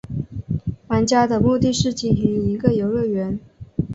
[0.87, 3.39] 玩家的目的是经营一个游乐园。